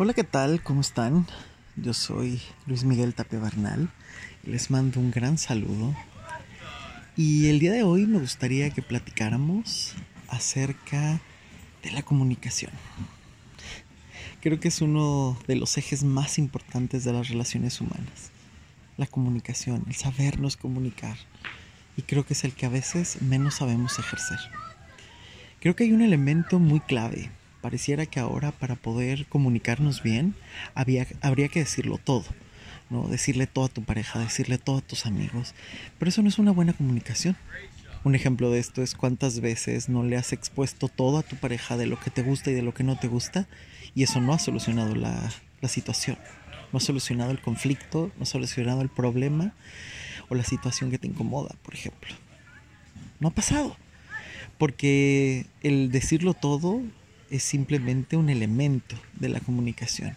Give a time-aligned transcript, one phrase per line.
[0.00, 0.62] Hola, ¿qué tal?
[0.62, 1.26] ¿Cómo están?
[1.74, 3.90] Yo soy Luis Miguel Tapia Bernal
[4.44, 5.92] les mando un gran saludo.
[7.16, 9.96] Y el día de hoy me gustaría que platicáramos
[10.28, 11.20] acerca
[11.82, 12.70] de la comunicación.
[14.40, 18.30] Creo que es uno de los ejes más importantes de las relaciones humanas.
[18.98, 21.16] La comunicación, el sabernos comunicar.
[21.96, 24.38] Y creo que es el que a veces menos sabemos ejercer.
[25.58, 30.34] Creo que hay un elemento muy clave pareciera que ahora para poder comunicarnos bien
[30.74, 32.24] había, habría que decirlo todo.
[32.90, 33.06] ¿no?
[33.08, 35.54] Decirle todo a tu pareja, decirle todo a tus amigos.
[35.98, 37.36] Pero eso no es una buena comunicación.
[38.04, 41.76] Un ejemplo de esto es cuántas veces no le has expuesto todo a tu pareja
[41.76, 43.48] de lo que te gusta y de lo que no te gusta
[43.94, 46.16] y eso no ha solucionado la, la situación.
[46.72, 49.52] No ha solucionado el conflicto, no ha solucionado el problema
[50.28, 52.14] o la situación que te incomoda, por ejemplo.
[53.20, 53.76] No ha pasado.
[54.58, 56.82] Porque el decirlo todo
[57.30, 60.16] es simplemente un elemento de la comunicación.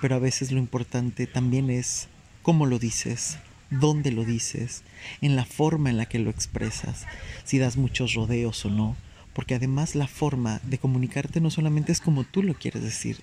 [0.00, 2.08] Pero a veces lo importante también es
[2.42, 3.38] cómo lo dices,
[3.70, 4.82] dónde lo dices,
[5.20, 7.06] en la forma en la que lo expresas,
[7.44, 8.96] si das muchos rodeos o no,
[9.32, 13.18] porque además la forma de comunicarte no solamente es como tú lo quieres decir,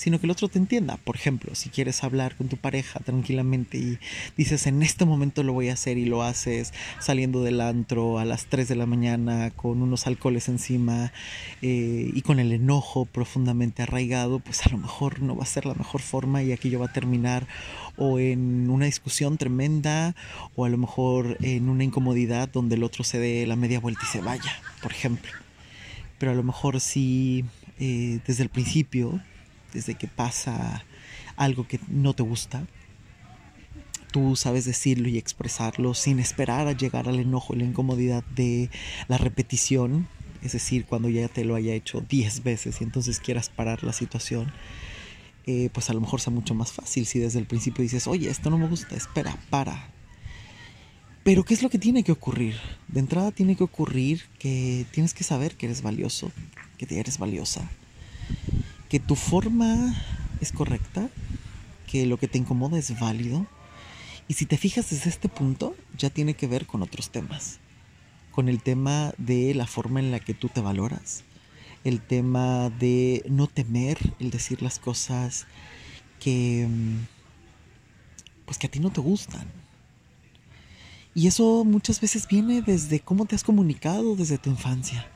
[0.00, 0.96] sino que el otro te entienda.
[0.96, 3.98] Por ejemplo, si quieres hablar con tu pareja tranquilamente y
[4.34, 8.24] dices en este momento lo voy a hacer y lo haces saliendo del antro a
[8.24, 11.12] las 3 de la mañana con unos alcoholes encima
[11.60, 15.66] eh, y con el enojo profundamente arraigado, pues a lo mejor no va a ser
[15.66, 17.46] la mejor forma y aquello va a terminar
[17.98, 20.14] o en una discusión tremenda
[20.56, 24.00] o a lo mejor en una incomodidad donde el otro se dé la media vuelta
[24.04, 25.30] y se vaya, por ejemplo.
[26.16, 27.44] Pero a lo mejor si
[27.78, 29.20] eh, desde el principio
[29.72, 30.84] desde que pasa
[31.36, 32.66] algo que no te gusta,
[34.10, 38.70] tú sabes decirlo y expresarlo sin esperar a llegar al enojo y la incomodidad de
[39.08, 40.08] la repetición,
[40.42, 43.92] es decir, cuando ya te lo haya hecho 10 veces y entonces quieras parar la
[43.92, 44.52] situación,
[45.46, 48.28] eh, pues a lo mejor sea mucho más fácil si desde el principio dices, oye,
[48.28, 49.90] esto no me gusta, espera, para.
[51.22, 52.56] Pero ¿qué es lo que tiene que ocurrir?
[52.88, 56.32] De entrada tiene que ocurrir que tienes que saber que eres valioso,
[56.78, 57.70] que eres valiosa,
[58.90, 59.94] que tu forma
[60.40, 61.08] es correcta,
[61.86, 63.46] que lo que te incomoda es válido.
[64.26, 67.60] Y si te fijas desde este punto, ya tiene que ver con otros temas.
[68.32, 71.22] Con el tema de la forma en la que tú te valoras.
[71.84, 75.46] El tema de no temer el decir las cosas
[76.18, 76.68] que
[78.44, 79.46] pues que a ti no te gustan.
[81.14, 85.08] Y eso muchas veces viene desde cómo te has comunicado desde tu infancia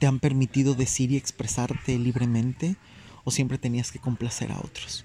[0.00, 2.74] te han permitido decir y expresarte libremente
[3.22, 5.04] o siempre tenías que complacer a otros?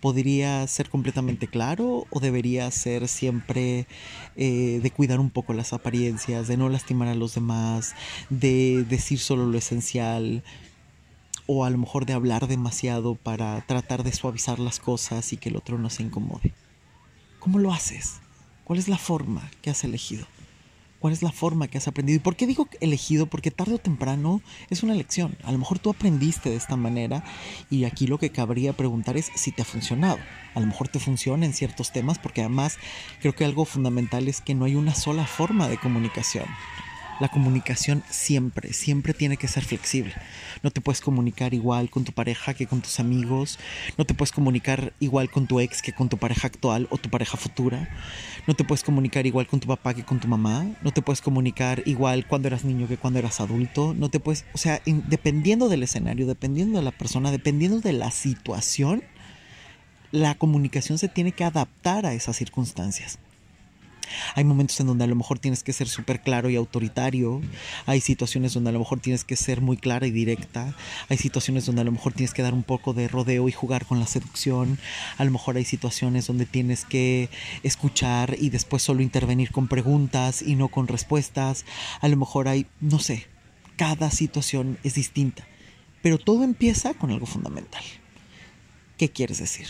[0.00, 3.86] ¿Podría ser completamente claro o debería ser siempre
[4.36, 7.94] eh, de cuidar un poco las apariencias, de no lastimar a los demás,
[8.30, 10.42] de decir solo lo esencial
[11.46, 15.50] o a lo mejor de hablar demasiado para tratar de suavizar las cosas y que
[15.50, 16.54] el otro no se incomode?
[17.40, 18.20] ¿Cómo lo haces?
[18.64, 20.26] ¿Cuál es la forma que has elegido?
[20.98, 22.16] Cuál es la forma que has aprendido.
[22.16, 23.26] ¿Y por qué digo elegido?
[23.26, 25.36] Porque tarde o temprano es una elección.
[25.44, 27.24] A lo mejor tú aprendiste de esta manera
[27.70, 30.18] y aquí lo que cabría preguntar es si te ha funcionado.
[30.54, 32.78] A lo mejor te funciona en ciertos temas porque además
[33.20, 36.46] creo que algo fundamental es que no hay una sola forma de comunicación.
[37.20, 40.14] La comunicación siempre, siempre tiene que ser flexible.
[40.62, 43.58] No te puedes comunicar igual con tu pareja que con tus amigos.
[43.96, 47.10] No te puedes comunicar igual con tu ex que con tu pareja actual o tu
[47.10, 47.88] pareja futura.
[48.46, 50.66] No te puedes comunicar igual con tu papá que con tu mamá.
[50.82, 53.94] No te puedes comunicar igual cuando eras niño que cuando eras adulto.
[53.94, 58.12] No te puedes, o sea, dependiendo del escenario, dependiendo de la persona, dependiendo de la
[58.12, 59.02] situación,
[60.12, 63.18] la comunicación se tiene que adaptar a esas circunstancias.
[64.34, 67.40] Hay momentos en donde a lo mejor tienes que ser súper claro y autoritario.
[67.86, 70.74] Hay situaciones donde a lo mejor tienes que ser muy clara y directa.
[71.08, 73.86] Hay situaciones donde a lo mejor tienes que dar un poco de rodeo y jugar
[73.86, 74.78] con la seducción.
[75.16, 77.30] A lo mejor hay situaciones donde tienes que
[77.62, 81.64] escuchar y después solo intervenir con preguntas y no con respuestas.
[82.00, 83.26] A lo mejor hay, no sé,
[83.76, 85.46] cada situación es distinta.
[86.02, 87.82] Pero todo empieza con algo fundamental.
[88.96, 89.66] ¿Qué quieres decir?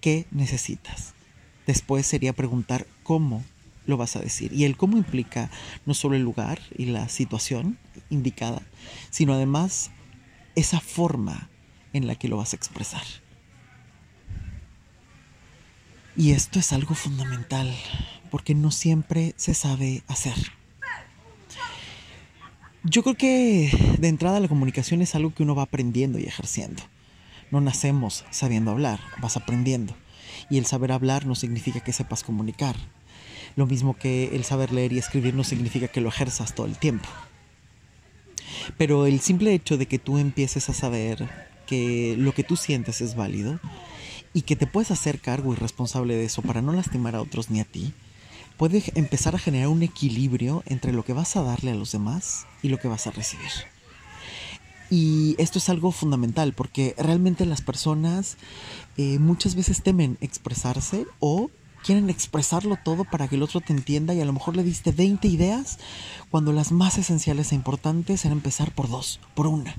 [0.00, 1.15] ¿Qué necesitas?
[1.66, 3.44] Después sería preguntar cómo
[3.86, 4.52] lo vas a decir.
[4.52, 5.50] Y el cómo implica
[5.84, 7.78] no solo el lugar y la situación
[8.10, 8.62] indicada,
[9.10, 9.90] sino además
[10.54, 11.48] esa forma
[11.92, 13.02] en la que lo vas a expresar.
[16.16, 17.74] Y esto es algo fundamental,
[18.30, 20.34] porque no siempre se sabe hacer.
[22.84, 26.82] Yo creo que de entrada la comunicación es algo que uno va aprendiendo y ejerciendo.
[27.50, 29.94] No nacemos sabiendo hablar, vas aprendiendo.
[30.50, 32.76] Y el saber hablar no significa que sepas comunicar.
[33.56, 36.76] Lo mismo que el saber leer y escribir no significa que lo ejerzas todo el
[36.76, 37.08] tiempo.
[38.76, 41.28] Pero el simple hecho de que tú empieces a saber
[41.66, 43.58] que lo que tú sientes es válido
[44.32, 47.50] y que te puedes hacer cargo y responsable de eso para no lastimar a otros
[47.50, 47.92] ni a ti,
[48.56, 52.46] puede empezar a generar un equilibrio entre lo que vas a darle a los demás
[52.62, 53.50] y lo que vas a recibir.
[54.90, 58.36] Y esto es algo fundamental porque realmente las personas
[58.96, 61.50] eh, muchas veces temen expresarse o
[61.82, 64.92] quieren expresarlo todo para que el otro te entienda y a lo mejor le diste
[64.92, 65.78] 20 ideas
[66.30, 69.74] cuando las más esenciales e importantes eran empezar por dos, por una.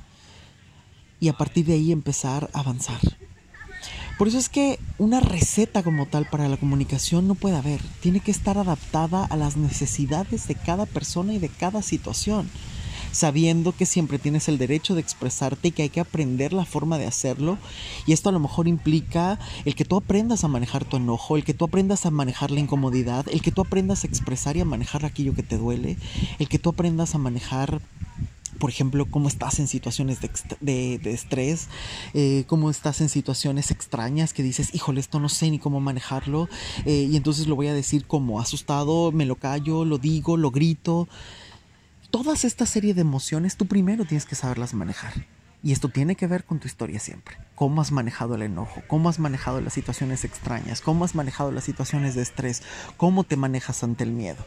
[1.20, 3.00] Y a partir de ahí empezar a avanzar.
[4.18, 7.82] Por eso es que una receta como tal para la comunicación no puede haber.
[8.02, 12.50] Tiene que estar adaptada a las necesidades de cada persona y de cada situación.
[13.18, 17.00] Sabiendo que siempre tienes el derecho de expresarte y que hay que aprender la forma
[17.00, 17.58] de hacerlo.
[18.06, 21.44] Y esto a lo mejor implica el que tú aprendas a manejar tu enojo, el
[21.44, 24.66] que tú aprendas a manejar la incomodidad, el que tú aprendas a expresar y a
[24.66, 25.98] manejar aquello que te duele,
[26.38, 27.82] el que tú aprendas a manejar
[28.60, 30.20] por ejemplo, cómo estás en situaciones
[30.62, 31.68] de, estrés,
[32.14, 36.50] eh, cómo estás en situaciones extrañas que dices, híjole, esto no sé ni cómo manejarlo,
[36.86, 40.52] eh, y entonces lo voy a decir como asustado, me lo callo, lo digo, lo
[40.52, 41.08] grito.
[42.18, 45.14] Todas esta serie de emociones, tú primero tienes que saberlas manejar.
[45.62, 47.38] Y esto tiene que ver con tu historia siempre.
[47.54, 51.66] Cómo has manejado el enojo, cómo has manejado las situaciones extrañas, cómo has manejado las
[51.66, 52.64] situaciones de estrés,
[52.98, 54.44] cómo te manejas ante el miedo.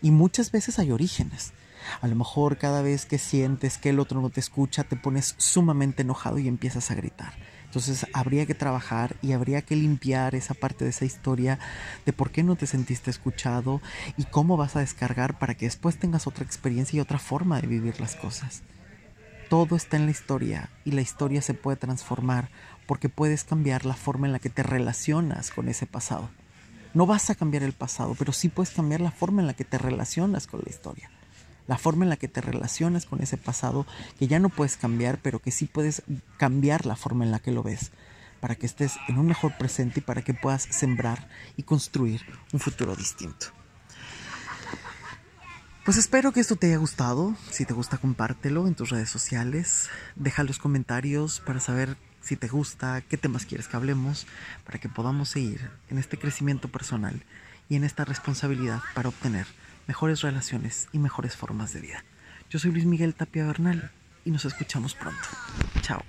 [0.00, 1.52] Y muchas veces hay orígenes.
[2.00, 5.34] A lo mejor cada vez que sientes que el otro no te escucha, te pones
[5.36, 7.32] sumamente enojado y empiezas a gritar.
[7.70, 11.60] Entonces habría que trabajar y habría que limpiar esa parte de esa historia
[12.04, 13.80] de por qué no te sentiste escuchado
[14.16, 17.68] y cómo vas a descargar para que después tengas otra experiencia y otra forma de
[17.68, 18.62] vivir las cosas.
[19.48, 22.50] Todo está en la historia y la historia se puede transformar
[22.88, 26.28] porque puedes cambiar la forma en la que te relacionas con ese pasado.
[26.92, 29.64] No vas a cambiar el pasado, pero sí puedes cambiar la forma en la que
[29.64, 31.08] te relacionas con la historia
[31.70, 33.86] la forma en la que te relacionas con ese pasado
[34.18, 36.02] que ya no puedes cambiar, pero que sí puedes
[36.36, 37.92] cambiar la forma en la que lo ves,
[38.40, 42.22] para que estés en un mejor presente y para que puedas sembrar y construir
[42.52, 43.46] un futuro distinto.
[45.84, 47.36] Pues espero que esto te haya gustado.
[47.52, 49.90] Si te gusta, compártelo en tus redes sociales.
[50.16, 54.26] Deja los comentarios para saber si te gusta, qué temas quieres que hablemos,
[54.64, 57.22] para que podamos seguir en este crecimiento personal
[57.68, 59.46] y en esta responsabilidad para obtener
[59.86, 62.04] mejores relaciones y mejores formas de vida.
[62.48, 63.90] Yo soy Luis Miguel Tapia Bernal
[64.24, 65.20] y nos escuchamos pronto.
[65.82, 66.02] Chao.